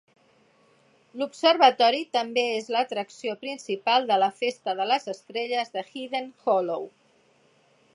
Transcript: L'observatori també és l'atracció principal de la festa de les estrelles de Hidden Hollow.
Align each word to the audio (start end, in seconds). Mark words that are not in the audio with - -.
L'observatori 1.21 1.99
també 2.17 2.47
és 2.55 2.71
l'atracció 2.77 3.37
principal 3.45 4.11
de 4.13 4.21
la 4.25 4.33
festa 4.43 4.79
de 4.81 4.89
les 4.95 5.09
estrelles 5.17 5.75
de 5.79 5.89
Hidden 5.93 6.31
Hollow. 6.47 6.95